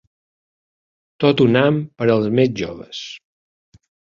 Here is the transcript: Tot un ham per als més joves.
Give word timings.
Tot 1.25 1.43
un 1.45 1.59
ham 1.63 1.77
per 1.99 2.09
als 2.15 2.33
més 2.41 2.57
joves. 2.63 3.07